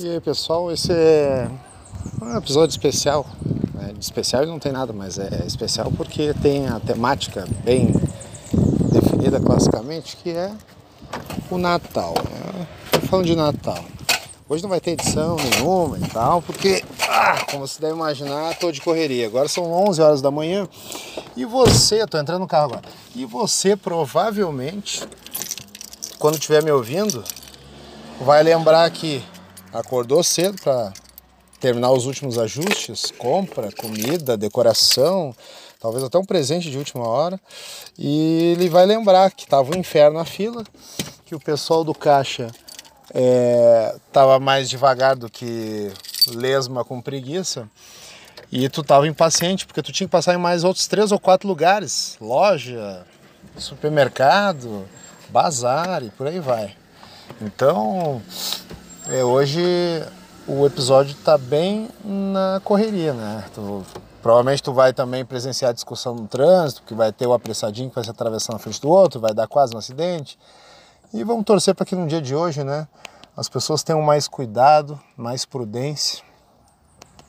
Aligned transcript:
E 0.00 0.08
aí 0.08 0.20
pessoal, 0.20 0.70
esse 0.70 0.92
é 0.92 1.50
um 2.22 2.36
episódio 2.36 2.70
especial. 2.70 3.26
Né? 3.74 3.92
De 3.92 4.04
especial 4.04 4.46
não 4.46 4.60
tem 4.60 4.70
nada, 4.70 4.92
mas 4.92 5.18
é 5.18 5.42
especial 5.44 5.90
porque 5.90 6.32
tem 6.34 6.68
a 6.68 6.78
temática 6.78 7.44
bem 7.64 7.92
definida 8.92 9.40
classicamente, 9.40 10.16
que 10.16 10.30
é 10.30 10.52
o 11.50 11.58
Natal. 11.58 12.14
Né? 12.14 12.68
Falando 13.10 13.26
de 13.26 13.34
Natal. 13.34 13.84
Hoje 14.48 14.62
não 14.62 14.70
vai 14.70 14.78
ter 14.78 14.92
edição 14.92 15.34
nenhuma 15.34 15.98
e 15.98 16.08
tal, 16.08 16.42
porque, 16.42 16.84
ah, 17.08 17.44
como 17.50 17.66
você 17.66 17.80
deve 17.80 17.94
imaginar, 17.94 18.52
estou 18.52 18.70
de 18.70 18.80
correria. 18.80 19.26
Agora 19.26 19.48
são 19.48 19.64
11 19.64 20.00
horas 20.00 20.22
da 20.22 20.30
manhã 20.30 20.68
e 21.36 21.44
você, 21.44 22.04
estou 22.04 22.20
entrando 22.20 22.42
no 22.42 22.46
carro 22.46 22.66
agora, 22.66 22.82
e 23.16 23.24
você 23.24 23.74
provavelmente, 23.74 25.02
quando 26.20 26.34
estiver 26.34 26.62
me 26.62 26.70
ouvindo, 26.70 27.24
vai 28.20 28.44
lembrar 28.44 28.88
que 28.90 29.24
acordou 29.72 30.22
cedo 30.22 30.60
para 30.62 30.92
terminar 31.60 31.90
os 31.90 32.06
últimos 32.06 32.38
ajustes, 32.38 33.10
compra, 33.10 33.70
comida, 33.72 34.36
decoração, 34.36 35.34
talvez 35.80 36.04
até 36.04 36.18
um 36.18 36.24
presente 36.24 36.70
de 36.70 36.78
última 36.78 37.06
hora. 37.06 37.40
E 37.98 38.54
ele 38.56 38.68
vai 38.68 38.86
lembrar 38.86 39.30
que 39.30 39.44
estava 39.44 39.74
um 39.74 39.78
inferno 39.78 40.18
na 40.18 40.24
fila, 40.24 40.64
que 41.24 41.34
o 41.34 41.40
pessoal 41.40 41.84
do 41.84 41.94
caixa 41.94 42.48
estava 44.06 44.34
é, 44.34 44.38
mais 44.38 44.68
devagar 44.68 45.16
do 45.16 45.28
que 45.30 45.92
lesma 46.28 46.84
com 46.84 47.00
preguiça. 47.00 47.68
E 48.50 48.68
tu 48.68 48.80
estava 48.80 49.06
impaciente, 49.06 49.66
porque 49.66 49.82
tu 49.82 49.92
tinha 49.92 50.06
que 50.06 50.12
passar 50.12 50.34
em 50.34 50.38
mais 50.38 50.64
outros 50.64 50.86
três 50.86 51.12
ou 51.12 51.18
quatro 51.18 51.46
lugares. 51.46 52.16
Loja, 52.20 53.04
supermercado, 53.58 54.88
bazar 55.28 56.02
e 56.02 56.10
por 56.10 56.26
aí 56.26 56.40
vai. 56.40 56.74
Então, 57.42 58.22
é, 59.10 59.24
hoje 59.24 59.62
o 60.46 60.66
episódio 60.66 61.12
está 61.12 61.38
bem 61.38 61.88
na 62.04 62.60
correria, 62.62 63.12
né? 63.14 63.44
Tu, 63.54 63.84
provavelmente 64.22 64.62
tu 64.62 64.72
vai 64.72 64.92
também 64.92 65.24
presenciar 65.24 65.70
a 65.70 65.74
discussão 65.74 66.14
no 66.14 66.28
trânsito, 66.28 66.82
que 66.82 66.94
vai 66.94 67.12
ter 67.12 67.26
o 67.26 67.32
apressadinho 67.32 67.88
que 67.88 67.94
vai 67.94 68.04
se 68.04 68.10
atravessar 68.10 68.52
na 68.52 68.58
frente 68.58 68.80
do 68.80 68.88
outro, 68.88 69.20
vai 69.20 69.32
dar 69.32 69.46
quase 69.46 69.74
um 69.74 69.78
acidente. 69.78 70.38
E 71.12 71.24
vamos 71.24 71.44
torcer 71.44 71.74
para 71.74 71.86
que 71.86 71.94
no 71.94 72.06
dia 72.06 72.20
de 72.20 72.34
hoje, 72.34 72.62
né, 72.62 72.86
as 73.36 73.48
pessoas 73.48 73.82
tenham 73.82 74.02
mais 74.02 74.28
cuidado, 74.28 75.00
mais 75.16 75.46
prudência, 75.46 76.22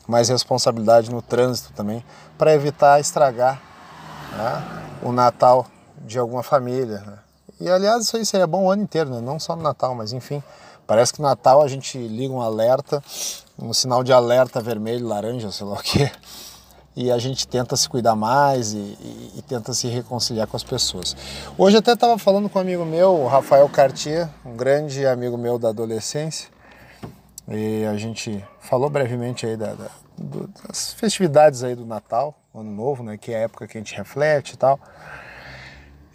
mais 0.06 0.28
responsabilidade 0.28 1.10
no 1.10 1.22
trânsito 1.22 1.72
também, 1.72 2.04
para 2.36 2.52
evitar 2.52 3.00
estragar 3.00 3.60
né, 4.32 4.82
o 5.02 5.12
Natal 5.12 5.66
de 5.98 6.18
alguma 6.18 6.42
família. 6.42 6.98
Né? 7.06 7.18
E 7.58 7.70
aliás, 7.70 8.04
isso 8.04 8.16
aí 8.16 8.26
seria 8.26 8.46
bom 8.46 8.64
o 8.64 8.70
ano 8.70 8.82
inteiro, 8.82 9.08
né? 9.08 9.20
não 9.20 9.38
só 9.38 9.56
no 9.56 9.62
Natal, 9.62 9.94
mas 9.94 10.12
enfim. 10.12 10.42
Parece 10.90 11.12
que 11.12 11.22
Natal 11.22 11.62
a 11.62 11.68
gente 11.68 11.96
liga 11.96 12.34
um 12.34 12.40
alerta, 12.40 13.00
um 13.56 13.72
sinal 13.72 14.02
de 14.02 14.12
alerta 14.12 14.60
vermelho, 14.60 15.06
laranja, 15.06 15.52
sei 15.52 15.64
lá 15.64 15.74
o 15.74 15.80
quê, 15.80 16.10
e 16.96 17.12
a 17.12 17.18
gente 17.18 17.46
tenta 17.46 17.76
se 17.76 17.88
cuidar 17.88 18.16
mais 18.16 18.72
e, 18.72 18.78
e, 18.78 19.34
e 19.36 19.42
tenta 19.42 19.72
se 19.72 19.86
reconciliar 19.86 20.48
com 20.48 20.56
as 20.56 20.64
pessoas. 20.64 21.16
Hoje 21.56 21.76
até 21.76 21.92
estava 21.92 22.18
falando 22.18 22.48
com 22.48 22.58
um 22.58 22.62
amigo 22.62 22.84
meu, 22.84 23.14
o 23.14 23.28
Rafael 23.28 23.68
Cartier, 23.68 24.28
um 24.44 24.56
grande 24.56 25.06
amigo 25.06 25.38
meu 25.38 25.60
da 25.60 25.68
adolescência, 25.68 26.48
e 27.46 27.84
a 27.84 27.96
gente 27.96 28.44
falou 28.58 28.90
brevemente 28.90 29.46
aí 29.46 29.56
da, 29.56 29.74
da, 29.74 29.90
das 30.66 30.92
festividades 30.94 31.62
aí 31.62 31.76
do 31.76 31.86
Natal, 31.86 32.34
Ano 32.52 32.72
Novo, 32.72 33.04
né, 33.04 33.16
que 33.16 33.30
é 33.30 33.36
a 33.36 33.40
época 33.42 33.68
que 33.68 33.78
a 33.78 33.80
gente 33.80 33.94
reflete 33.94 34.54
e 34.54 34.56
tal. 34.56 34.80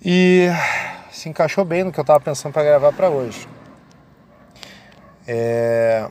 E 0.03 0.49
se 1.13 1.29
encaixou 1.29 1.63
bem 1.63 1.85
no 1.85 1.93
que 1.93 1.99
eu 2.01 2.03
estava 2.03 2.19
pensando 2.19 2.51
para 2.51 2.63
gravar 2.65 2.91
para 2.91 3.09
hoje. 3.09 3.54
É, 5.27 6.09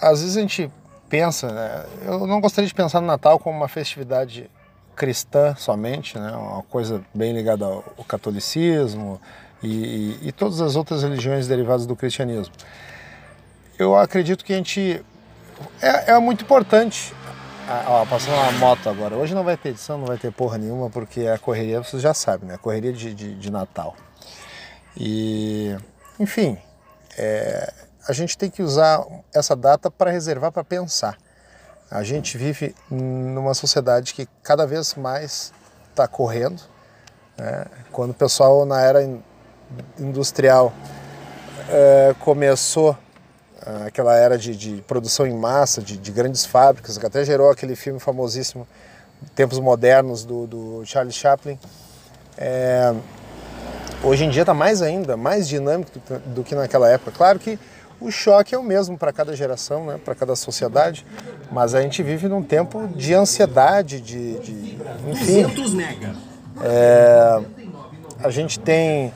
às 0.00 0.20
vezes 0.20 0.36
a 0.36 0.40
gente 0.40 0.70
pensa, 1.08 1.52
né, 1.52 1.86
eu 2.04 2.26
não 2.26 2.40
gostaria 2.40 2.66
de 2.66 2.74
pensar 2.74 3.00
no 3.00 3.06
Natal 3.06 3.38
como 3.38 3.56
uma 3.56 3.68
festividade 3.68 4.50
cristã 4.96 5.54
somente, 5.56 6.18
né, 6.18 6.32
uma 6.32 6.62
coisa 6.62 7.02
bem 7.12 7.32
ligada 7.32 7.64
ao, 7.64 7.82
catolicismo 8.06 9.20
e, 9.62 9.68
e, 10.22 10.28
e, 10.28 10.32
todas 10.32 10.60
as 10.60 10.76
outras 10.76 11.02
religiões 11.02 11.46
derivadas 11.46 11.86
do 11.86 11.96
cristianismo. 11.96 12.54
Eu 13.78 13.96
acredito 13.96 14.44
que 14.44 14.52
a 14.52 14.56
gente 14.56 15.04
é, 15.80 16.12
é 16.12 16.18
muito 16.18 16.44
importante. 16.44 17.14
Ah, 17.68 17.84
ó, 17.86 18.06
passando 18.06 18.34
uma 18.34 18.52
moto 18.52 18.88
agora. 18.88 19.14
Hoje 19.14 19.34
não 19.34 19.44
vai 19.44 19.56
ter 19.56 19.70
edição, 19.70 19.98
não 19.98 20.06
vai 20.06 20.18
ter 20.18 20.32
porra 20.32 20.58
nenhuma, 20.58 20.90
porque 20.90 21.26
a 21.26 21.38
correria, 21.38 21.82
vocês 21.82 22.02
já 22.02 22.12
sabem, 22.12 22.48
né? 22.48 22.56
Correria 22.56 22.92
de, 22.92 23.14
de, 23.14 23.34
de 23.34 23.50
Natal. 23.50 23.96
E, 24.96 25.76
enfim, 26.18 26.58
é, 27.16 27.72
a 28.06 28.12
gente 28.12 28.36
tem 28.36 28.50
que 28.50 28.62
usar 28.62 29.04
essa 29.32 29.54
data 29.54 29.90
para 29.90 30.10
reservar 30.10 30.50
para 30.50 30.64
pensar. 30.64 31.16
A 31.90 32.02
gente 32.02 32.38
vive 32.38 32.74
numa 32.90 33.54
sociedade 33.54 34.14
que 34.14 34.26
cada 34.42 34.66
vez 34.66 34.94
mais 34.94 35.52
está 35.90 36.08
correndo. 36.08 36.60
Né? 37.36 37.66
Quando 37.90 38.10
o 38.10 38.14
pessoal 38.14 38.64
na 38.64 38.80
era 38.80 39.06
industrial 39.98 40.72
é, 41.68 42.14
começou 42.18 42.96
é, 43.64 43.86
aquela 43.86 44.16
era 44.16 44.36
de, 44.36 44.56
de, 44.56 44.82
produção 44.82 45.26
em 45.26 45.34
massa, 45.34 45.80
de, 45.80 45.96
de, 45.96 46.10
grandes 46.10 46.44
fábricas, 46.44 46.98
que 46.98 47.06
até 47.06 47.24
gerou 47.24 47.50
aquele 47.50 47.76
filme 47.76 48.00
famosíssimo, 48.00 48.66
Tempos 49.36 49.60
Modernos, 49.60 50.24
do, 50.24 50.46
do 50.46 50.82
Charlie 50.84 51.12
Chaplin. 51.12 51.58
É, 52.36 52.92
hoje 54.02 54.24
em 54.24 54.30
dia 54.30 54.42
está 54.42 54.52
mais 54.52 54.82
ainda, 54.82 55.16
mais 55.16 55.46
dinâmico 55.46 55.92
do, 55.92 56.18
do 56.34 56.44
que 56.44 56.54
naquela 56.54 56.88
época. 56.88 57.12
Claro 57.12 57.38
que 57.38 57.58
o 58.02 58.10
choque 58.10 58.54
é 58.54 58.58
o 58.58 58.62
mesmo 58.62 58.98
para 58.98 59.12
cada 59.12 59.34
geração, 59.34 59.86
né, 59.86 60.00
para 60.02 60.14
cada 60.14 60.34
sociedade, 60.34 61.06
mas 61.50 61.74
a 61.74 61.82
gente 61.82 62.02
vive 62.02 62.28
num 62.28 62.42
tempo 62.42 62.88
de 62.88 63.14
ansiedade, 63.14 64.00
de, 64.00 64.38
de 64.40 64.78
enfim. 65.08 65.44
É, 66.62 67.40
a 68.22 68.30
gente 68.30 68.58
tem 68.58 69.12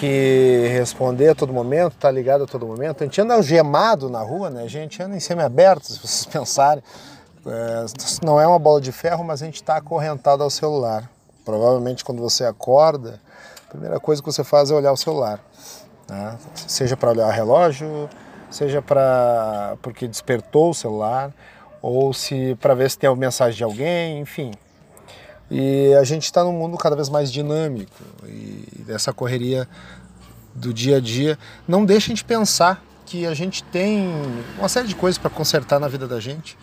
que 0.00 0.68
responder 0.72 1.28
a 1.28 1.34
todo 1.34 1.52
momento, 1.52 1.94
tá 1.96 2.10
ligado 2.10 2.44
a 2.44 2.46
todo 2.46 2.66
momento. 2.66 3.02
A 3.02 3.06
gente 3.06 3.20
anda 3.20 3.34
algemado 3.34 4.08
na 4.08 4.20
rua, 4.20 4.48
né? 4.48 4.62
A 4.62 4.68
gente 4.68 5.02
anda 5.02 5.14
em 5.14 5.20
semi-aberto, 5.20 5.92
se 5.92 5.98
vocês 5.98 6.24
pensarem. 6.32 6.82
É, 7.46 7.86
não 8.24 8.40
é 8.40 8.46
uma 8.46 8.58
bola 8.58 8.80
de 8.80 8.92
ferro, 8.92 9.24
mas 9.24 9.42
a 9.42 9.46
gente 9.46 9.56
está 9.56 9.76
acorrentado 9.76 10.42
ao 10.42 10.50
celular. 10.50 11.10
Provavelmente 11.44 12.04
quando 12.04 12.20
você 12.20 12.44
acorda, 12.44 13.20
a 13.66 13.70
primeira 13.70 14.00
coisa 14.00 14.22
que 14.22 14.30
você 14.30 14.42
faz 14.42 14.70
é 14.70 14.74
olhar 14.74 14.92
o 14.92 14.96
celular. 14.96 15.40
Né? 16.10 16.36
Seja 16.66 16.96
para 16.96 17.10
olhar 17.10 17.30
relógio, 17.30 18.10
seja 18.50 18.82
para 18.82 19.76
porque 19.80 20.08
despertou 20.08 20.70
o 20.70 20.74
celular, 20.74 21.32
ou 21.80 22.12
se 22.12 22.56
para 22.60 22.74
ver 22.74 22.90
se 22.90 22.98
tem 22.98 23.06
alguma 23.06 23.26
mensagem 23.26 23.56
de 23.56 23.62
alguém, 23.62 24.18
enfim. 24.18 24.50
E 25.48 25.94
a 25.94 26.02
gente 26.02 26.24
está 26.24 26.42
num 26.42 26.52
mundo 26.52 26.76
cada 26.76 26.96
vez 26.96 27.08
mais 27.08 27.30
dinâmico 27.30 27.94
e 28.26 28.82
dessa 28.84 29.12
correria 29.12 29.68
do 30.52 30.74
dia 30.74 30.96
a 30.96 31.00
dia 31.00 31.38
não 31.66 31.84
deixa 31.84 32.06
a 32.06 32.10
gente 32.10 32.24
pensar 32.24 32.82
que 33.06 33.24
a 33.24 33.34
gente 33.34 33.62
tem 33.64 34.08
uma 34.58 34.68
série 34.68 34.88
de 34.88 34.96
coisas 34.96 35.16
para 35.16 35.30
consertar 35.30 35.78
na 35.78 35.86
vida 35.86 36.08
da 36.08 36.18
gente 36.18 36.58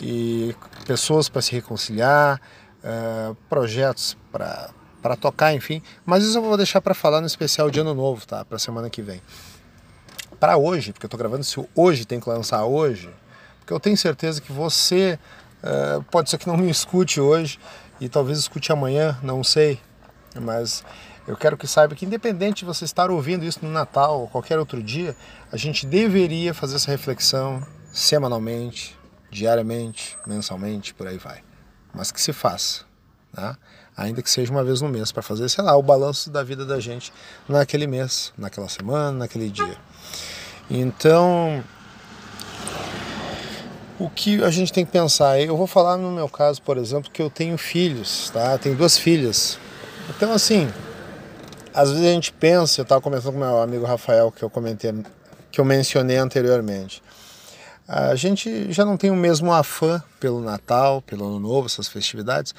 e 0.00 0.54
pessoas 0.86 1.28
para 1.28 1.42
se 1.42 1.52
reconciliar, 1.52 2.40
uh, 2.82 3.34
projetos 3.48 4.16
para 4.30 4.70
para 5.04 5.16
tocar, 5.16 5.52
enfim. 5.52 5.82
Mas 6.06 6.24
isso 6.24 6.38
eu 6.38 6.42
vou 6.42 6.56
deixar 6.56 6.80
para 6.80 6.94
falar 6.94 7.20
no 7.20 7.26
especial 7.26 7.70
de 7.70 7.78
Ano 7.78 7.92
Novo, 7.92 8.26
tá? 8.26 8.42
Para 8.42 8.58
semana 8.58 8.88
que 8.88 9.02
vem. 9.02 9.20
Para 10.40 10.56
hoje, 10.56 10.94
porque 10.94 11.04
eu 11.04 11.08
estou 11.08 11.18
gravando 11.18 11.44
se 11.44 11.62
hoje 11.74 12.06
tem 12.06 12.18
que 12.18 12.26
lançar 12.26 12.64
hoje, 12.64 13.10
porque 13.58 13.74
eu 13.74 13.78
tenho 13.78 13.98
certeza 13.98 14.40
que 14.40 14.50
você 14.50 15.18
uh, 15.62 16.02
pode 16.04 16.30
ser 16.30 16.38
que 16.38 16.46
não 16.46 16.56
me 16.56 16.70
escute 16.70 17.20
hoje 17.20 17.60
e 18.00 18.08
talvez 18.08 18.38
escute 18.38 18.72
amanhã, 18.72 19.18
não 19.22 19.44
sei. 19.44 19.78
Mas 20.40 20.82
eu 21.28 21.36
quero 21.36 21.58
que 21.58 21.66
saiba 21.66 21.94
que 21.94 22.06
independente 22.06 22.60
de 22.60 22.64
você 22.64 22.86
estar 22.86 23.10
ouvindo 23.10 23.44
isso 23.44 23.58
no 23.60 23.70
Natal 23.70 24.22
ou 24.22 24.28
qualquer 24.28 24.58
outro 24.58 24.82
dia, 24.82 25.14
a 25.52 25.58
gente 25.58 25.84
deveria 25.84 26.54
fazer 26.54 26.76
essa 26.76 26.90
reflexão 26.90 27.62
semanalmente, 27.92 28.98
diariamente, 29.30 30.16
mensalmente, 30.26 30.94
por 30.94 31.06
aí 31.06 31.18
vai. 31.18 31.42
Mas 31.92 32.10
que 32.10 32.22
se 32.22 32.32
faça, 32.32 32.86
tá? 33.34 33.56
ainda 33.96 34.22
que 34.22 34.30
seja 34.30 34.50
uma 34.50 34.64
vez 34.64 34.80
no 34.80 34.88
mês, 34.88 35.12
para 35.12 35.22
fazer, 35.22 35.48
sei 35.48 35.62
lá, 35.62 35.76
o 35.76 35.82
balanço 35.82 36.30
da 36.30 36.42
vida 36.42 36.64
da 36.64 36.80
gente 36.80 37.12
naquele 37.48 37.86
mês, 37.86 38.32
naquela 38.36 38.68
semana, 38.68 39.12
naquele 39.12 39.48
dia. 39.48 39.76
Então, 40.70 41.62
o 43.98 44.10
que 44.10 44.42
a 44.42 44.50
gente 44.50 44.72
tem 44.72 44.84
que 44.84 44.90
pensar? 44.90 45.40
Eu 45.40 45.56
vou 45.56 45.66
falar 45.66 45.96
no 45.96 46.10
meu 46.10 46.28
caso, 46.28 46.60
por 46.62 46.76
exemplo, 46.76 47.10
que 47.10 47.22
eu 47.22 47.30
tenho 47.30 47.56
filhos, 47.56 48.30
tá? 48.30 48.58
Tenho 48.58 48.74
duas 48.74 48.98
filhas. 48.98 49.58
Então, 50.10 50.32
assim, 50.32 50.68
às 51.72 51.90
vezes 51.90 52.06
a 52.06 52.12
gente 52.12 52.32
pensa, 52.32 52.80
eu 52.80 52.84
estava 52.84 53.00
conversando 53.00 53.34
com 53.34 53.38
meu 53.38 53.62
amigo 53.62 53.84
Rafael, 53.84 54.32
que 54.32 54.42
eu 54.42 54.50
comentei, 54.50 54.92
que 55.52 55.60
eu 55.60 55.64
mencionei 55.64 56.16
anteriormente. 56.16 57.02
A 57.86 58.14
gente 58.14 58.72
já 58.72 58.82
não 58.82 58.96
tem 58.96 59.10
o 59.10 59.16
mesmo 59.16 59.52
afã 59.52 60.02
pelo 60.18 60.40
Natal, 60.40 61.02
pelo 61.02 61.26
Ano 61.26 61.38
Novo, 61.38 61.66
essas 61.66 61.86
festividades, 61.86 62.54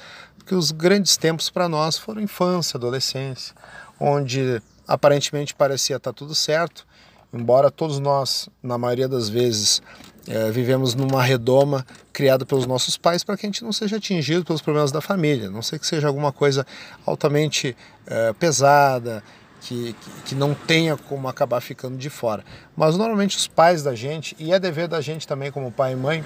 porque 0.46 0.54
os 0.54 0.70
grandes 0.70 1.16
tempos 1.16 1.50
para 1.50 1.68
nós 1.68 1.98
foram 1.98 2.22
infância, 2.22 2.78
adolescência, 2.78 3.52
onde 3.98 4.62
aparentemente 4.86 5.52
parecia 5.52 5.96
estar 5.96 6.12
tá 6.12 6.16
tudo 6.16 6.36
certo 6.36 6.86
embora 7.32 7.70
todos 7.70 7.98
nós, 7.98 8.48
na 8.62 8.78
maioria 8.78 9.08
das 9.08 9.28
vezes, 9.28 9.82
é, 10.28 10.50
vivemos 10.50 10.94
numa 10.94 11.22
redoma 11.22 11.84
criada 12.12 12.46
pelos 12.46 12.64
nossos 12.64 12.96
pais 12.96 13.22
para 13.22 13.36
que 13.36 13.44
a 13.44 13.48
gente 13.48 13.62
não 13.62 13.72
seja 13.72 13.96
atingido 13.96 14.44
pelos 14.44 14.62
problemas 14.62 14.90
da 14.90 15.00
família, 15.00 15.50
não 15.50 15.62
sei 15.62 15.78
que 15.78 15.86
seja 15.86 16.06
alguma 16.08 16.32
coisa 16.32 16.66
altamente 17.04 17.76
é, 18.06 18.32
pesada, 18.32 19.22
que, 19.66 19.96
que, 20.24 20.34
não 20.34 20.54
tenha 20.54 20.96
como 20.96 21.28
acabar 21.28 21.60
ficando 21.60 21.96
de 21.96 22.08
fora. 22.08 22.44
Mas 22.76 22.96
normalmente 22.96 23.36
os 23.36 23.48
pais 23.48 23.82
da 23.82 23.94
gente, 23.94 24.36
e 24.38 24.52
é 24.52 24.58
dever 24.58 24.86
da 24.86 25.00
gente 25.00 25.26
também 25.26 25.50
como 25.50 25.72
pai 25.72 25.92
e 25.92 25.96
mãe, 25.96 26.24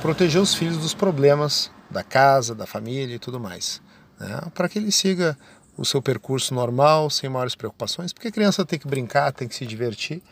proteger 0.00 0.40
os 0.40 0.54
filhos 0.54 0.76
dos 0.78 0.94
problemas 0.94 1.70
da 1.90 2.04
casa, 2.04 2.54
da 2.54 2.66
família 2.66 3.16
e 3.16 3.18
tudo 3.18 3.40
mais. 3.40 3.80
Né? 4.20 4.40
Para 4.54 4.68
que 4.68 4.78
ele 4.78 4.92
siga 4.92 5.36
o 5.76 5.84
seu 5.84 6.00
percurso 6.00 6.54
normal, 6.54 7.10
sem 7.10 7.28
maiores 7.28 7.54
preocupações, 7.54 8.12
porque 8.12 8.28
a 8.28 8.32
criança 8.32 8.64
tem 8.64 8.78
que 8.78 8.86
brincar, 8.86 9.32
tem 9.32 9.48
que 9.48 9.54
se 9.54 9.66
divertir 9.66 10.22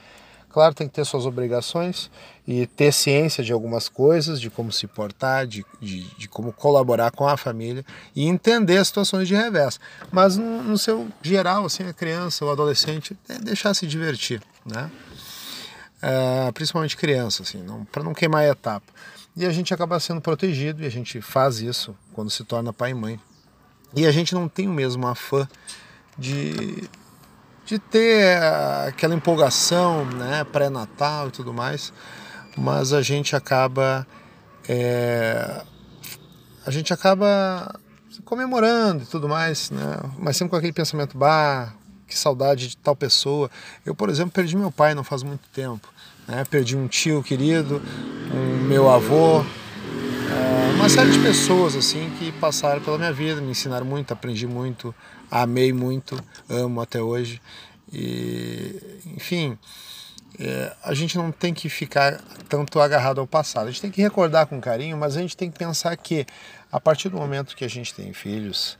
Claro, 0.54 0.72
tem 0.72 0.86
que 0.86 0.94
ter 0.94 1.04
suas 1.04 1.26
obrigações 1.26 2.08
e 2.46 2.64
ter 2.64 2.92
ciência 2.92 3.42
de 3.42 3.52
algumas 3.52 3.88
coisas, 3.88 4.40
de 4.40 4.48
como 4.48 4.70
se 4.70 4.86
portar, 4.86 5.48
de, 5.48 5.66
de, 5.80 6.04
de 6.16 6.28
como 6.28 6.52
colaborar 6.52 7.10
com 7.10 7.26
a 7.26 7.36
família 7.36 7.84
e 8.14 8.28
entender 8.28 8.76
as 8.76 8.86
situações 8.86 9.26
de 9.26 9.34
revés. 9.34 9.80
Mas 10.12 10.36
no, 10.36 10.62
no 10.62 10.78
seu 10.78 11.08
geral, 11.20 11.64
assim, 11.64 11.82
a 11.82 11.92
criança, 11.92 12.44
o 12.44 12.50
adolescente, 12.52 13.18
é 13.28 13.36
deixar 13.40 13.74
se 13.74 13.84
divertir, 13.84 14.40
né? 14.64 14.92
É, 16.00 16.52
principalmente 16.52 16.96
criança, 16.96 17.42
assim, 17.42 17.66
para 17.90 18.04
não 18.04 18.14
queimar 18.14 18.42
a 18.42 18.48
etapa. 18.48 18.86
E 19.36 19.44
a 19.44 19.50
gente 19.50 19.74
acaba 19.74 19.98
sendo 19.98 20.20
protegido 20.20 20.84
e 20.84 20.86
a 20.86 20.90
gente 20.90 21.20
faz 21.20 21.58
isso 21.58 21.96
quando 22.12 22.30
se 22.30 22.44
torna 22.44 22.72
pai 22.72 22.92
e 22.92 22.94
mãe. 22.94 23.18
E 23.92 24.06
a 24.06 24.12
gente 24.12 24.32
não 24.36 24.48
tem 24.48 24.68
o 24.68 24.72
mesmo 24.72 25.04
afã 25.08 25.48
de 26.16 26.88
de 27.64 27.78
ter 27.78 28.42
aquela 28.86 29.14
empolgação 29.14 30.04
né, 30.04 30.44
pré-natal 30.44 31.28
e 31.28 31.30
tudo 31.30 31.52
mais, 31.52 31.92
mas 32.56 32.92
a 32.92 33.02
gente 33.02 33.34
acaba 33.34 34.06
é, 34.68 35.62
a 36.66 36.70
gente 36.70 36.92
acaba 36.92 37.78
comemorando 38.24 39.02
e 39.02 39.06
tudo 39.06 39.28
mais, 39.28 39.70
né? 39.70 39.98
mas 40.18 40.36
sempre 40.36 40.50
com 40.50 40.56
aquele 40.56 40.72
pensamento, 40.72 41.16
bah, 41.16 41.72
que 42.06 42.16
saudade 42.16 42.68
de 42.68 42.76
tal 42.76 42.96
pessoa. 42.96 43.50
Eu, 43.84 43.94
por 43.94 44.08
exemplo, 44.08 44.32
perdi 44.32 44.56
meu 44.56 44.70
pai 44.70 44.94
não 44.94 45.04
faz 45.04 45.22
muito 45.22 45.46
tempo, 45.48 45.88
né? 46.26 46.44
perdi 46.48 46.76
um 46.76 46.88
tio 46.88 47.22
querido, 47.22 47.82
um 48.32 48.64
meu 48.64 48.90
avô, 48.90 49.44
uma 50.74 50.88
série 50.88 51.10
de 51.12 51.18
pessoas 51.20 51.76
assim 51.76 52.10
que 52.18 52.32
passaram 52.32 52.80
pela 52.80 52.98
minha 52.98 53.12
vida, 53.12 53.40
me 53.40 53.52
ensinaram 53.52 53.86
muito, 53.86 54.12
aprendi 54.12 54.46
muito, 54.46 54.94
amei 55.30 55.72
muito, 55.72 56.18
amo 56.48 56.80
até 56.80 57.00
hoje. 57.00 57.40
E, 57.92 58.74
enfim, 59.16 59.56
é, 60.38 60.72
a 60.82 60.92
gente 60.92 61.16
não 61.16 61.30
tem 61.30 61.54
que 61.54 61.68
ficar 61.68 62.20
tanto 62.48 62.80
agarrado 62.80 63.20
ao 63.20 63.26
passado. 63.26 63.68
A 63.68 63.70
gente 63.70 63.80
tem 63.80 63.90
que 63.90 64.02
recordar 64.02 64.46
com 64.46 64.60
carinho, 64.60 64.96
mas 64.96 65.16
a 65.16 65.20
gente 65.20 65.36
tem 65.36 65.50
que 65.50 65.58
pensar 65.58 65.96
que 65.96 66.26
a 66.70 66.80
partir 66.80 67.08
do 67.08 67.16
momento 67.16 67.56
que 67.56 67.64
a 67.64 67.68
gente 67.68 67.94
tem 67.94 68.12
filhos, 68.12 68.76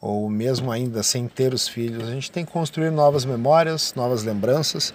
ou 0.00 0.30
mesmo 0.30 0.70
ainda 0.70 1.02
sem 1.02 1.26
ter 1.26 1.52
os 1.52 1.66
filhos, 1.66 2.08
a 2.08 2.12
gente 2.12 2.30
tem 2.30 2.44
que 2.44 2.52
construir 2.52 2.90
novas 2.90 3.24
memórias, 3.24 3.94
novas 3.94 4.22
lembranças. 4.22 4.94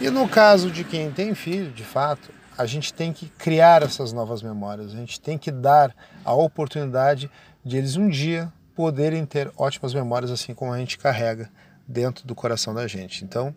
E 0.00 0.08
no 0.10 0.28
caso 0.28 0.70
de 0.70 0.84
quem 0.84 1.10
tem 1.10 1.34
filho, 1.34 1.70
de 1.70 1.84
fato, 1.84 2.35
a 2.56 2.66
gente 2.66 2.92
tem 2.92 3.12
que 3.12 3.28
criar 3.28 3.82
essas 3.82 4.12
novas 4.12 4.42
memórias, 4.42 4.92
a 4.92 4.96
gente 4.96 5.20
tem 5.20 5.36
que 5.36 5.50
dar 5.50 5.94
a 6.24 6.32
oportunidade 6.32 7.30
de 7.64 7.76
eles 7.76 7.96
um 7.96 8.08
dia 8.08 8.52
poderem 8.74 9.24
ter 9.24 9.50
ótimas 9.56 9.94
memórias 9.94 10.30
assim 10.30 10.54
como 10.54 10.72
a 10.72 10.78
gente 10.78 10.98
carrega 10.98 11.50
dentro 11.86 12.26
do 12.26 12.34
coração 12.34 12.74
da 12.74 12.86
gente. 12.86 13.24
Então 13.24 13.54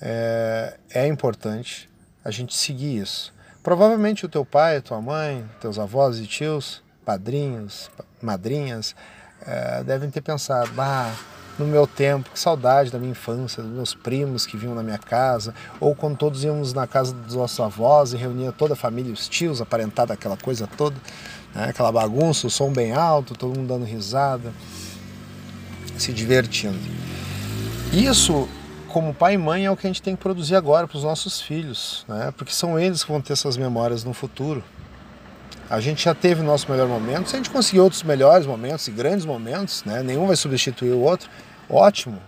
é, 0.00 0.78
é 0.90 1.06
importante 1.06 1.88
a 2.24 2.30
gente 2.30 2.54
seguir 2.54 2.98
isso. 2.98 3.34
Provavelmente 3.62 4.24
o 4.24 4.28
teu 4.28 4.44
pai, 4.44 4.76
a 4.76 4.82
tua 4.82 5.00
mãe, 5.00 5.44
teus 5.60 5.78
avós 5.78 6.18
e 6.18 6.26
tios, 6.26 6.82
padrinhos, 7.04 7.90
madrinhas, 8.22 8.94
é, 9.44 9.82
devem 9.84 10.10
ter 10.10 10.20
pensado, 10.20 10.70
bah, 10.72 11.12
no 11.58 11.66
meu 11.66 11.86
tempo, 11.86 12.30
que 12.30 12.38
saudade 12.38 12.90
da 12.90 12.98
minha 12.98 13.12
infância, 13.12 13.62
dos 13.62 13.72
meus 13.72 13.94
primos 13.94 14.44
que 14.44 14.56
vinham 14.56 14.74
na 14.74 14.82
minha 14.82 14.98
casa, 14.98 15.54
ou 15.80 15.94
quando 15.94 16.16
todos 16.16 16.44
íamos 16.44 16.72
na 16.74 16.86
casa 16.86 17.14
dos 17.14 17.34
nossos 17.34 17.58
avós 17.60 18.12
e 18.12 18.16
reunia 18.16 18.52
toda 18.52 18.74
a 18.74 18.76
família, 18.76 19.12
os 19.12 19.28
tios, 19.28 19.60
aparentada 19.60 20.12
aquela 20.12 20.36
coisa 20.36 20.68
toda, 20.76 20.96
né? 21.54 21.68
aquela 21.68 21.90
bagunça, 21.90 22.46
o 22.46 22.50
som 22.50 22.72
bem 22.72 22.92
alto, 22.92 23.34
todo 23.34 23.56
mundo 23.56 23.68
dando 23.68 23.84
risada, 23.84 24.52
se 25.96 26.12
divertindo. 26.12 26.78
Isso, 27.92 28.48
como 28.88 29.14
pai 29.14 29.34
e 29.34 29.38
mãe, 29.38 29.64
é 29.64 29.70
o 29.70 29.76
que 29.76 29.86
a 29.86 29.90
gente 29.90 30.02
tem 30.02 30.14
que 30.14 30.22
produzir 30.22 30.56
agora 30.56 30.86
para 30.86 30.96
os 30.96 31.04
nossos 31.04 31.40
filhos, 31.40 32.04
né? 32.06 32.32
porque 32.36 32.52
são 32.52 32.78
eles 32.78 33.02
que 33.02 33.10
vão 33.10 33.20
ter 33.20 33.32
essas 33.32 33.56
memórias 33.56 34.04
no 34.04 34.12
futuro. 34.12 34.62
A 35.68 35.80
gente 35.80 36.04
já 36.04 36.14
teve 36.14 36.40
o 36.40 36.44
nosso 36.44 36.70
melhor 36.70 36.86
momento, 36.86 37.28
se 37.28 37.34
a 37.34 37.38
gente 37.38 37.50
conseguir 37.50 37.80
outros 37.80 38.02
melhores 38.02 38.46
momentos 38.46 38.86
e 38.86 38.90
grandes 38.90 39.24
momentos, 39.24 39.82
né? 39.84 40.02
nenhum 40.02 40.26
vai 40.26 40.36
substituir 40.36 40.92
o 40.92 41.00
outro, 41.00 41.28
ótimo. 41.68 42.20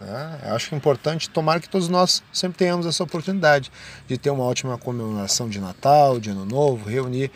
Né? 0.00 0.40
Eu 0.44 0.54
acho 0.54 0.72
é 0.74 0.78
importante 0.78 1.28
tomar 1.28 1.60
que 1.60 1.68
todos 1.68 1.88
nós 1.88 2.22
sempre 2.32 2.58
tenhamos 2.58 2.86
essa 2.86 3.02
oportunidade 3.02 3.70
de 4.06 4.16
ter 4.16 4.30
uma 4.30 4.44
ótima 4.44 4.78
comemoração 4.78 5.48
de 5.48 5.60
Natal, 5.60 6.20
de 6.20 6.30
Ano 6.30 6.44
Novo, 6.44 6.88
reunir 6.88 7.30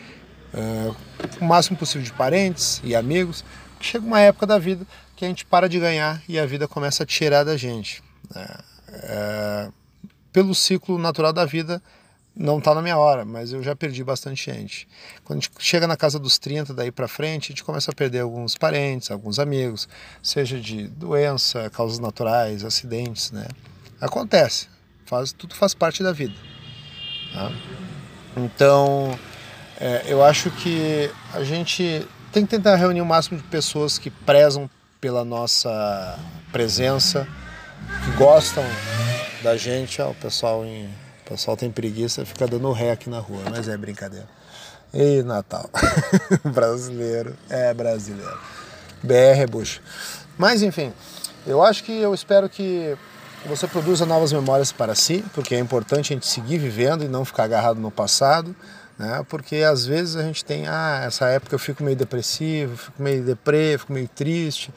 uh, 0.55 0.94
o 1.40 1.44
máximo 1.44 1.76
possível 1.76 2.02
de 2.02 2.12
parentes 2.12 2.81
e 2.84 2.94
amigos. 2.94 3.44
Chega 3.81 4.06
uma 4.06 4.20
época 4.20 4.46
da 4.46 4.58
vida 4.58 4.87
que 5.16 5.25
a 5.25 5.28
gente 5.28 5.44
para 5.44 5.69
de 5.69 5.81
ganhar 5.81 6.22
e 6.28 6.38
a 6.38 6.46
vida 6.46 6.69
começa 6.69 7.02
a 7.02 7.06
tirar 7.06 7.43
da 7.43 7.56
gente. 7.56 8.02
É, 8.34 8.58
é, 8.93 9.69
pelo 10.32 10.55
ciclo 10.55 10.99
natural 10.99 11.32
da 11.32 11.44
vida, 11.44 11.82
não 12.38 12.58
está 12.58 12.73
na 12.73 12.81
minha 12.81 12.96
hora, 12.96 13.25
mas 13.25 13.52
eu 13.52 13.62
já 13.64 13.75
perdi 13.75 14.05
bastante 14.05 14.50
gente. 14.50 14.87
Quando 15.25 15.40
a 15.40 15.43
gente 15.43 15.50
chega 15.58 15.88
na 15.88 15.96
casa 15.96 16.20
dos 16.20 16.38
30, 16.38 16.73
daí 16.73 16.93
para 16.93 17.08
frente, 17.08 17.46
a 17.46 17.49
gente 17.49 17.64
começa 17.64 17.90
a 17.90 17.94
perder 17.94 18.20
alguns 18.20 18.56
parentes, 18.56 19.11
alguns 19.11 19.40
amigos, 19.40 19.88
seja 20.23 20.61
de 20.61 20.87
doença, 20.87 21.69
causas 21.70 21.99
naturais, 21.99 22.64
acidentes, 22.64 23.32
né? 23.32 23.49
Acontece, 24.00 24.69
faz, 25.05 25.32
tudo 25.32 25.56
faz 25.56 25.75
parte 25.75 26.00
da 26.00 26.12
vida. 26.12 26.35
Tá? 27.32 27.50
Então, 28.37 29.19
é, 29.81 30.05
eu 30.06 30.23
acho 30.23 30.49
que 30.52 31.11
a 31.34 31.43
gente 31.43 32.06
tem 32.32 32.44
que 32.46 32.50
tentar 32.50 32.76
reunir 32.76 33.00
o 33.00 33.06
máximo 33.06 33.37
de 33.37 33.44
pessoas 33.44 33.99
que 33.99 34.11
prezam 34.11 34.70
pela 35.00 35.25
nossa 35.25 36.17
presença, 36.52 37.26
que 38.05 38.17
gostam 38.17 38.64
da 39.43 39.56
gente. 39.56 40.00
Ó, 40.00 40.11
o 40.11 40.14
pessoal 40.14 40.64
em, 40.64 40.88
o 41.28 41.30
pessoal 41.30 41.56
tem 41.56 41.70
preguiça, 41.70 42.25
fica 42.25 42.46
dando 42.46 42.72
ré 42.72 42.92
aqui 42.92 43.10
na 43.10 43.19
rua, 43.19 43.42
mas 43.50 43.69
é 43.69 43.76
brincadeira. 43.76 44.28
E 44.93 45.22
Natal. 45.22 45.69
brasileiro, 46.44 47.36
é 47.50 47.74
brasileiro. 47.74 48.38
BR 49.03 49.41
é 49.43 49.46
bucho. 49.46 49.81
Mas 50.36 50.62
enfim, 50.62 50.93
eu 51.46 51.62
acho 51.62 51.84
que 51.84 51.93
eu 51.93 52.14
espero 52.14 52.48
que 52.48 52.96
você 53.46 53.67
produza 53.67 54.06
novas 54.06 54.32
memórias 54.32 54.72
para 54.72 54.94
si, 54.94 55.24
porque 55.34 55.55
é 55.55 55.58
importante 55.58 56.12
a 56.12 56.17
gente 56.17 56.26
seguir 56.26 56.58
vivendo 56.58 57.05
e 57.05 57.08
não 57.08 57.24
ficar 57.24 57.44
agarrado 57.44 57.79
no 57.79 57.91
passado 57.91 58.56
né? 58.98 59.24
Porque 59.29 59.56
às 59.56 59.86
vezes 59.86 60.17
a 60.17 60.22
gente 60.22 60.44
tem, 60.44 60.67
ah, 60.67 61.03
essa 61.06 61.26
época 61.29 61.55
eu 61.55 61.58
fico 61.58 61.84
meio 61.84 61.96
depressivo, 61.96 62.76
fico 62.76 63.00
meio 63.00 63.22
deprê, 63.22 63.79
fico 63.79 63.93
meio 63.93 64.08
triste, 64.08 64.74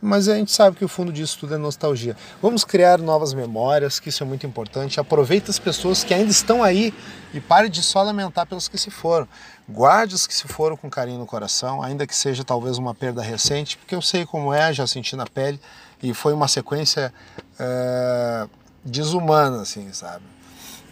mas 0.00 0.28
a 0.28 0.34
gente 0.34 0.50
sabe 0.50 0.76
que 0.76 0.84
o 0.84 0.88
fundo 0.88 1.12
disso 1.12 1.38
tudo 1.40 1.54
é 1.54 1.58
nostalgia. 1.58 2.16
Vamos 2.40 2.64
criar 2.64 2.98
novas 2.98 3.34
memórias, 3.34 4.00
que 4.00 4.08
isso 4.08 4.22
é 4.22 4.26
muito 4.26 4.46
importante. 4.46 4.98
Aproveite 4.98 5.50
as 5.50 5.58
pessoas 5.58 6.02
que 6.02 6.14
ainda 6.14 6.30
estão 6.30 6.62
aí 6.62 6.94
e 7.34 7.40
pare 7.40 7.68
de 7.68 7.82
só 7.82 8.02
lamentar 8.02 8.46
pelos 8.46 8.66
que 8.66 8.78
se 8.78 8.90
foram. 8.90 9.28
Guarde 9.68 10.14
os 10.14 10.26
que 10.26 10.34
se 10.34 10.48
foram 10.48 10.76
com 10.76 10.88
carinho 10.88 11.18
no 11.18 11.26
coração, 11.26 11.82
ainda 11.82 12.06
que 12.06 12.16
seja 12.16 12.42
talvez 12.42 12.78
uma 12.78 12.94
perda 12.94 13.22
recente, 13.22 13.76
porque 13.76 13.94
eu 13.94 14.00
sei 14.00 14.24
como 14.24 14.52
é, 14.52 14.72
já 14.72 14.86
senti 14.86 15.14
na 15.14 15.26
pele 15.26 15.60
e 16.02 16.14
foi 16.14 16.32
uma 16.32 16.48
sequência 16.48 17.12
é, 17.58 18.48
desumana, 18.84 19.60
assim, 19.62 19.92
sabe? 19.92 20.24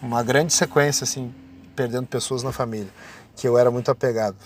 Uma 0.02 0.22
grande 0.22 0.52
sequência, 0.52 1.04
assim, 1.04 1.34
perdendo 1.74 2.06
pessoas 2.06 2.42
na 2.42 2.52
família, 2.52 2.90
que 3.34 3.48
eu 3.48 3.56
era 3.56 3.70
muito 3.70 3.90
apegado. 3.90 4.36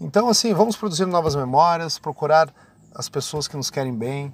Então, 0.00 0.28
assim, 0.28 0.52
vamos 0.52 0.76
produzir 0.76 1.06
novas 1.06 1.36
memórias, 1.36 1.98
procurar 1.98 2.52
as 2.94 3.08
pessoas 3.08 3.48
que 3.48 3.56
nos 3.56 3.70
querem 3.70 3.94
bem, 3.94 4.32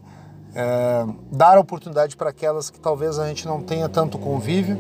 é, 0.54 1.04
dar 1.30 1.58
oportunidade 1.58 2.16
para 2.16 2.30
aquelas 2.30 2.70
que 2.70 2.80
talvez 2.80 3.18
a 3.18 3.28
gente 3.28 3.46
não 3.46 3.62
tenha 3.62 3.88
tanto 3.88 4.18
convívio. 4.18 4.78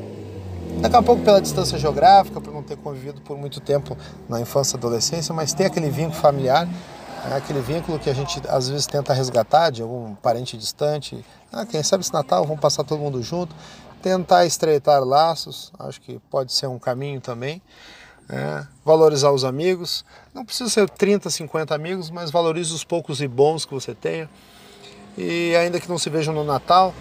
Daqui 0.80 0.96
a 0.96 1.02
pouco 1.02 1.22
pela 1.22 1.40
distância 1.40 1.78
geográfica, 1.78 2.40
por 2.40 2.52
não 2.52 2.62
ter 2.62 2.76
convivido 2.76 3.20
por 3.22 3.36
muito 3.36 3.60
tempo 3.60 3.96
na 4.28 4.40
infância 4.40 4.76
e 4.76 4.78
adolescência, 4.78 5.34
mas 5.34 5.52
ter 5.52 5.64
aquele 5.64 5.90
vínculo 5.90 6.20
familiar, 6.20 6.68
é 7.30 7.36
aquele 7.36 7.60
vínculo 7.60 7.98
que 7.98 8.08
a 8.08 8.14
gente 8.14 8.40
às 8.48 8.68
vezes 8.68 8.86
tenta 8.86 9.12
resgatar 9.12 9.70
de 9.70 9.82
algum 9.82 10.14
parente 10.14 10.56
distante. 10.56 11.24
Ah, 11.52 11.66
quem 11.66 11.82
sabe 11.82 12.02
esse 12.02 12.12
Natal 12.12 12.44
vamos 12.44 12.60
passar 12.60 12.84
todo 12.84 13.00
mundo 13.00 13.22
junto 13.22 13.54
tentar 14.02 14.46
estreitar 14.46 15.02
laços, 15.02 15.72
acho 15.78 16.00
que 16.00 16.18
pode 16.30 16.52
ser 16.52 16.66
um 16.66 16.78
caminho 16.78 17.20
também. 17.20 17.60
É, 18.30 18.66
valorizar 18.84 19.32
os 19.32 19.42
amigos, 19.42 20.04
não 20.34 20.44
precisa 20.44 20.68
ser 20.68 20.88
30, 20.90 21.30
50 21.30 21.74
amigos, 21.74 22.10
mas 22.10 22.30
valorize 22.30 22.74
os 22.74 22.84
poucos 22.84 23.22
e 23.22 23.28
bons 23.28 23.64
que 23.64 23.72
você 23.72 23.94
tenha. 23.94 24.28
E 25.16 25.56
ainda 25.56 25.80
que 25.80 25.88
não 25.88 25.98
se 25.98 26.10
vejam 26.10 26.34
no 26.34 26.44
Natal, 26.44 26.94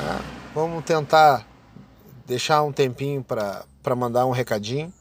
é, 0.00 0.22
vamos 0.54 0.84
tentar 0.84 1.46
deixar 2.26 2.62
um 2.62 2.72
tempinho 2.72 3.22
para 3.22 3.96
mandar 3.96 4.26
um 4.26 4.30
recadinho. 4.30 4.92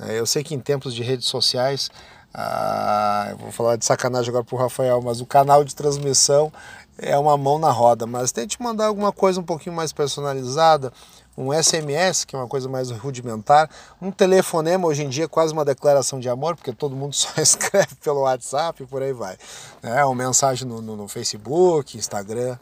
É, 0.00 0.18
eu 0.18 0.26
sei 0.26 0.42
que 0.42 0.54
em 0.54 0.60
tempos 0.60 0.94
de 0.94 1.02
redes 1.02 1.28
sociais, 1.28 1.90
ah, 2.32 3.28
eu 3.30 3.36
vou 3.36 3.52
falar 3.52 3.76
de 3.76 3.84
sacanagem 3.84 4.30
agora 4.30 4.44
para 4.44 4.54
o 4.54 4.58
Rafael, 4.58 5.00
mas 5.02 5.20
o 5.20 5.26
canal 5.26 5.64
de 5.64 5.74
transmissão 5.74 6.52
é 6.96 7.16
uma 7.18 7.36
mão 7.36 7.58
na 7.58 7.70
roda. 7.70 8.06
Mas 8.06 8.32
tente 8.32 8.60
mandar 8.62 8.86
alguma 8.86 9.12
coisa 9.12 9.40
um 9.40 9.44
pouquinho 9.44 9.74
mais 9.74 9.92
personalizada, 9.92 10.92
um 11.40 11.52
SMS, 11.52 12.24
que 12.24 12.36
é 12.36 12.38
uma 12.38 12.46
coisa 12.46 12.68
mais 12.68 12.90
rudimentar, 12.90 13.70
um 14.00 14.10
telefonema, 14.10 14.86
hoje 14.86 15.04
em 15.04 15.08
dia 15.08 15.24
é 15.24 15.28
quase 15.28 15.52
uma 15.52 15.64
declaração 15.64 16.20
de 16.20 16.28
amor, 16.28 16.54
porque 16.54 16.72
todo 16.72 16.94
mundo 16.94 17.14
só 17.16 17.40
escreve 17.40 17.94
pelo 18.02 18.20
WhatsApp 18.20 18.82
e 18.82 18.86
por 18.86 19.02
aí 19.02 19.12
vai. 19.12 19.36
É, 19.82 20.04
uma 20.04 20.14
mensagem 20.14 20.68
no, 20.68 20.82
no, 20.82 20.96
no 20.96 21.08
Facebook, 21.08 21.96
Instagram 21.96 22.58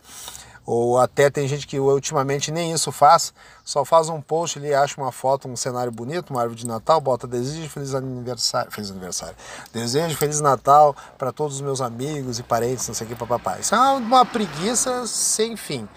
ou 0.71 0.99
até 0.99 1.31
tem 1.31 1.49
gente 1.49 1.67
que 1.67 1.81
ultimamente 1.81 2.53
nem 2.53 2.73
isso 2.73 2.93
faz, 2.93 3.33
só 3.65 3.87
faz 3.87 4.11
um 4.11 4.21
post 4.21 4.59
ali, 4.59 4.75
acha 4.75 5.01
uma 5.01 5.11
foto, 5.11 5.49
um 5.49 5.57
cenário 5.57 5.91
bonito, 5.91 6.29
uma 6.29 6.43
árvore 6.43 6.61
de 6.61 6.67
Natal, 6.67 7.01
bota 7.01 7.27
desejo 7.27 7.71
feliz 7.71 7.95
aniversário, 7.95 8.71
feliz 8.71 8.91
aniversário, 8.91 9.35
desejo 9.73 10.15
feliz 10.19 10.43
Natal 10.43 10.95
para 11.17 11.33
todos 11.33 11.55
os 11.55 11.63
meus 11.63 11.81
amigos 11.81 12.39
e 12.39 12.43
parentes, 12.43 12.87
não 12.87 12.95
sei 12.95 13.07
o 13.07 13.09
que, 13.09 13.17
papapá. 13.17 13.59
Isso 13.59 13.75
é 13.75 13.79
uma 13.79 14.27
preguiça 14.27 15.07
sem 15.07 15.57
fim, 15.57 15.89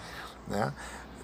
né? 0.48 0.72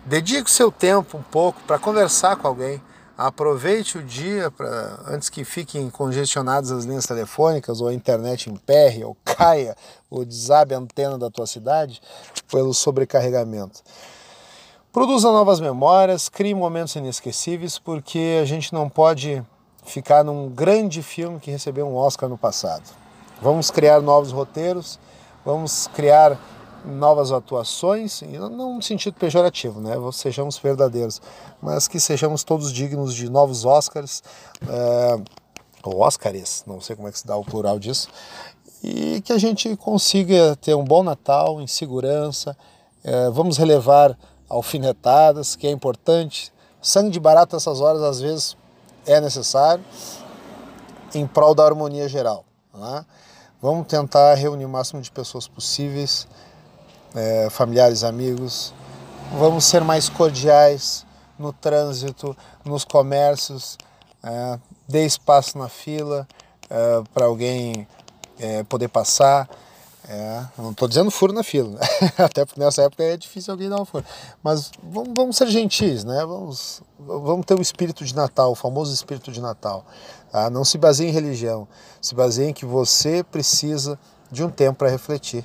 Dedique 0.08 0.50
o 0.50 0.52
seu 0.52 0.72
tempo 0.72 1.18
um 1.18 1.22
pouco 1.22 1.60
para 1.66 1.78
conversar 1.78 2.36
com 2.36 2.48
alguém, 2.48 2.80
Aproveite 3.18 3.98
o 3.98 4.02
dia 4.04 4.48
para 4.48 5.00
antes 5.08 5.28
que 5.28 5.42
fiquem 5.44 5.90
congestionadas 5.90 6.70
as 6.70 6.84
linhas 6.84 7.04
telefônicas 7.04 7.80
ou 7.80 7.88
a 7.88 7.92
internet 7.92 8.48
emperre 8.48 9.02
ou 9.02 9.16
caia 9.26 9.74
ou 10.08 10.24
desabe 10.24 10.72
a 10.72 10.78
antena 10.78 11.18
da 11.18 11.28
tua 11.28 11.44
cidade 11.44 12.00
pelo 12.48 12.72
sobrecarregamento. 12.72 13.82
Produza 14.92 15.32
novas 15.32 15.58
memórias, 15.58 16.28
crie 16.28 16.54
momentos 16.54 16.94
inesquecíveis, 16.94 17.76
porque 17.76 18.38
a 18.40 18.44
gente 18.44 18.72
não 18.72 18.88
pode 18.88 19.42
ficar 19.84 20.22
num 20.22 20.48
grande 20.48 21.02
filme 21.02 21.40
que 21.40 21.50
recebeu 21.50 21.88
um 21.88 21.96
Oscar 21.96 22.28
no 22.28 22.38
passado. 22.38 22.84
Vamos 23.42 23.68
criar 23.68 24.00
novos 24.00 24.30
roteiros, 24.30 24.96
vamos 25.44 25.88
criar 25.92 26.38
novas 26.88 27.30
atuações, 27.32 28.22
e 28.22 28.38
não 28.38 28.74
no 28.76 28.82
sentido 28.82 29.14
pejorativo, 29.14 29.80
né? 29.80 29.94
Sejamos 30.12 30.58
verdadeiros, 30.58 31.20
mas 31.60 31.86
que 31.86 32.00
sejamos 32.00 32.42
todos 32.44 32.72
dignos 32.72 33.14
de 33.14 33.28
novos 33.30 33.64
Oscars, 33.64 34.22
é, 34.68 35.20
ou 35.84 36.00
Oscars, 36.00 36.64
não 36.66 36.80
sei 36.80 36.96
como 36.96 37.08
é 37.08 37.12
que 37.12 37.18
se 37.18 37.26
dá 37.26 37.36
o 37.36 37.44
plural 37.44 37.78
disso, 37.78 38.08
e 38.82 39.20
que 39.22 39.32
a 39.32 39.38
gente 39.38 39.76
consiga 39.76 40.56
ter 40.56 40.74
um 40.74 40.84
bom 40.84 41.02
Natal 41.02 41.60
em 41.60 41.66
segurança. 41.66 42.56
É, 43.02 43.30
vamos 43.30 43.56
relevar 43.56 44.16
alfinetadas, 44.48 45.56
que 45.56 45.66
é 45.66 45.70
importante. 45.70 46.52
Sangue 46.80 47.10
de 47.10 47.20
barata 47.20 47.56
essas 47.56 47.80
horas 47.80 48.02
às 48.02 48.20
vezes 48.20 48.56
é 49.06 49.20
necessário 49.20 49.84
em 51.14 51.26
prol 51.26 51.54
da 51.54 51.64
harmonia 51.64 52.08
geral. 52.08 52.44
Né? 52.74 53.04
Vamos 53.60 53.86
tentar 53.86 54.34
reunir 54.34 54.64
o 54.64 54.68
máximo 54.68 55.02
de 55.02 55.10
pessoas 55.10 55.48
possíveis 55.48 56.28
é, 57.14 57.48
familiares, 57.50 58.04
amigos. 58.04 58.72
Vamos 59.38 59.64
ser 59.64 59.82
mais 59.82 60.08
cordiais 60.08 61.04
no 61.38 61.52
trânsito, 61.52 62.36
nos 62.64 62.84
comércios, 62.84 63.78
é, 64.22 64.58
dê 64.88 65.06
espaço 65.06 65.56
na 65.56 65.68
fila 65.68 66.26
é, 66.68 67.02
para 67.14 67.26
alguém 67.26 67.86
é, 68.38 68.62
poder 68.64 68.88
passar. 68.88 69.48
É, 70.10 70.42
não 70.56 70.70
estou 70.70 70.88
dizendo 70.88 71.10
furo 71.10 71.34
na 71.34 71.42
fila, 71.42 71.68
né? 71.78 71.80
até 72.16 72.44
porque 72.46 72.58
nessa 72.58 72.82
época 72.82 73.02
é 73.04 73.14
difícil 73.14 73.52
alguém 73.52 73.68
dar 73.68 73.80
um 73.80 73.84
furo. 73.84 74.04
Mas 74.42 74.70
vamos, 74.82 75.10
vamos, 75.14 75.36
ser 75.36 75.48
gentis, 75.48 76.02
né? 76.02 76.24
Vamos, 76.24 76.82
vamos 76.98 77.44
ter 77.44 77.54
o 77.54 77.60
espírito 77.60 78.04
de 78.04 78.16
Natal, 78.16 78.52
o 78.52 78.54
famoso 78.54 78.92
espírito 78.92 79.30
de 79.30 79.40
Natal. 79.40 79.84
Tá? 80.32 80.48
Não 80.48 80.64
se 80.64 80.78
baseie 80.78 81.10
em 81.10 81.12
religião, 81.12 81.68
se 82.00 82.14
baseie 82.14 82.48
em 82.48 82.54
que 82.54 82.64
você 82.64 83.22
precisa 83.22 83.98
de 84.32 84.42
um 84.42 84.48
tempo 84.48 84.78
para 84.78 84.88
refletir. 84.88 85.44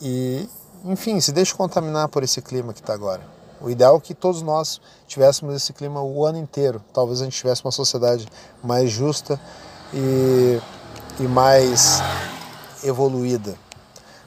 E 0.00 0.48
enfim, 0.84 1.20
se 1.20 1.32
deixe 1.32 1.54
contaminar 1.54 2.08
por 2.08 2.22
esse 2.22 2.40
clima 2.40 2.72
que 2.72 2.80
está 2.80 2.94
agora. 2.94 3.20
O 3.60 3.70
ideal 3.70 3.96
é 3.96 4.00
que 4.00 4.14
todos 4.14 4.42
nós 4.42 4.80
tivéssemos 5.06 5.54
esse 5.54 5.72
clima 5.72 6.02
o 6.02 6.24
ano 6.26 6.38
inteiro. 6.38 6.82
Talvez 6.92 7.20
a 7.20 7.24
gente 7.24 7.36
tivesse 7.36 7.64
uma 7.64 7.72
sociedade 7.72 8.26
mais 8.62 8.90
justa 8.90 9.40
e, 9.92 10.60
e 11.18 11.22
mais 11.22 12.00
evoluída, 12.84 13.56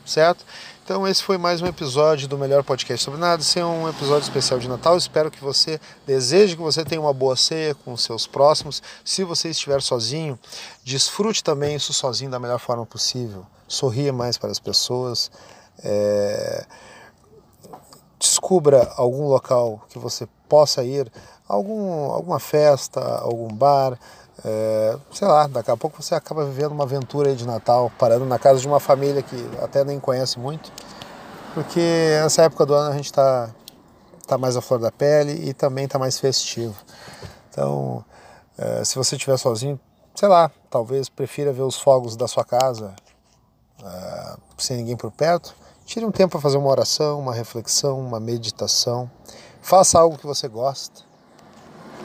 certo? 0.05 0.43
Então 0.83 1.07
esse 1.07 1.21
foi 1.21 1.37
mais 1.37 1.61
um 1.61 1.67
episódio 1.67 2.27
do 2.27 2.35
Melhor 2.35 2.63
Podcast 2.63 3.05
sobre 3.05 3.19
Nada. 3.19 3.43
Esse 3.43 3.59
é 3.59 3.65
um 3.65 3.87
episódio 3.87 4.23
especial 4.23 4.59
de 4.59 4.67
Natal. 4.67 4.97
Espero 4.97 5.29
que 5.29 5.39
você 5.39 5.79
deseje 6.07 6.55
que 6.55 6.61
você 6.63 6.83
tenha 6.83 6.99
uma 6.99 7.13
boa 7.13 7.35
ceia 7.35 7.75
com 7.75 7.95
seus 7.95 8.25
próximos. 8.25 8.81
Se 9.05 9.23
você 9.23 9.49
estiver 9.49 9.83
sozinho, 9.83 10.39
desfrute 10.83 11.43
também 11.43 11.75
isso 11.75 11.93
sozinho 11.93 12.31
da 12.31 12.39
melhor 12.39 12.57
forma 12.57 12.87
possível. 12.87 13.45
Sorria 13.67 14.11
mais 14.11 14.35
para 14.35 14.49
as 14.49 14.57
pessoas. 14.57 15.29
É, 15.83 16.65
descubra 18.19 18.91
algum 18.97 19.27
local 19.27 19.81
que 19.89 19.97
você 19.97 20.27
possa 20.47 20.83
ir, 20.83 21.11
algum, 21.47 22.11
alguma 22.11 22.39
festa, 22.39 22.99
algum 23.19 23.47
bar, 23.47 23.97
é, 24.43 24.97
sei 25.11 25.27
lá, 25.27 25.47
daqui 25.47 25.71
a 25.71 25.77
pouco 25.77 26.01
você 26.01 26.15
acaba 26.15 26.45
vivendo 26.45 26.71
uma 26.71 26.83
aventura 26.83 27.35
de 27.35 27.45
Natal, 27.45 27.91
parando 27.97 28.25
na 28.25 28.37
casa 28.39 28.59
de 28.59 28.67
uma 28.67 28.79
família 28.79 29.21
que 29.21 29.35
até 29.61 29.83
nem 29.83 29.99
conhece 29.99 30.39
muito, 30.39 30.71
porque 31.53 32.19
nessa 32.21 32.43
época 32.43 32.65
do 32.65 32.73
ano 32.73 32.91
a 32.91 32.95
gente 32.95 33.05
está 33.05 33.49
tá 34.27 34.37
mais 34.37 34.55
à 34.55 34.61
flor 34.61 34.79
da 34.79 34.91
pele 34.91 35.49
e 35.49 35.53
também 35.53 35.85
está 35.85 35.97
mais 35.97 36.19
festivo. 36.19 36.75
Então, 37.49 38.03
é, 38.57 38.83
se 38.83 38.95
você 38.95 39.15
estiver 39.15 39.37
sozinho, 39.37 39.79
sei 40.13 40.27
lá, 40.27 40.51
talvez 40.69 41.09
prefira 41.09 41.51
ver 41.51 41.63
os 41.63 41.77
fogos 41.77 42.15
da 42.15 42.27
sua 42.27 42.45
casa, 42.45 42.93
é, 43.83 44.37
sem 44.57 44.77
ninguém 44.77 44.95
por 44.95 45.11
perto, 45.11 45.55
Tire 45.89 46.05
um 46.05 46.11
tempo 46.11 46.33
para 46.33 46.39
fazer 46.39 46.59
uma 46.59 46.69
oração, 46.69 47.19
uma 47.19 47.33
reflexão, 47.33 47.99
uma 47.99 48.19
meditação. 48.19 49.09
Faça 49.59 49.97
algo 49.97 50.19
que 50.19 50.27
você 50.27 50.47
gosta. 50.47 51.01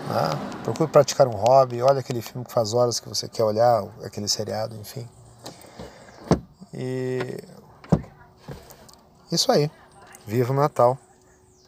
Né? 0.08 0.62
Procure 0.62 0.90
praticar 0.90 1.28
um 1.28 1.32
hobby. 1.32 1.82
Olha 1.82 2.00
aquele 2.00 2.22
filme 2.22 2.46
que 2.46 2.50
faz 2.50 2.72
horas 2.72 2.98
que 2.98 3.06
você 3.06 3.28
quer 3.28 3.44
olhar, 3.44 3.84
aquele 4.02 4.26
seriado, 4.26 4.74
enfim. 4.76 5.06
E 6.72 7.38
isso 9.30 9.52
aí. 9.52 9.70
Viva 10.26 10.54
o 10.54 10.56
Natal. 10.56 10.96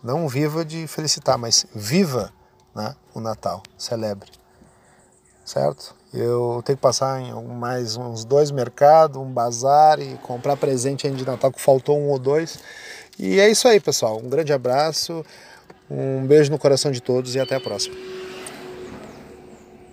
Não 0.03 0.27
viva 0.27 0.65
de 0.65 0.87
felicitar, 0.87 1.37
mas 1.37 1.67
viva 1.75 2.33
né, 2.75 2.97
o 3.13 3.21
Natal. 3.21 3.63
Celebre. 3.77 4.33
Certo? 5.45 5.95
Eu 6.15 6.63
tenho 6.65 6.77
que 6.77 6.83
passar 6.83 7.21
em 7.21 7.33
mais 7.45 7.97
uns 7.97 8.25
dois 8.25 8.51
mercados, 8.51 9.21
um 9.21 9.27
bazar 9.27 10.01
e 10.01 10.17
comprar 10.23 10.57
presente 10.57 11.07
ainda 11.07 11.19
de 11.19 11.27
Natal 11.27 11.53
que 11.53 11.61
faltou 11.61 11.99
um 11.99 12.09
ou 12.09 12.19
dois. 12.19 12.59
E 13.19 13.41
é 13.41 13.51
isso 13.51 13.67
aí, 13.67 13.81
pessoal. 13.81 14.19
Um 14.19 14.29
grande 14.29 14.53
abraço, 14.53 15.25
um 15.91 16.27
beijo 16.27 16.51
no 16.51 16.59
coração 16.59 16.91
de 16.91 17.01
todos 17.01 17.35
e 17.35 17.41
até 17.41 17.57
a 17.57 17.61
próxima. 17.61 18.16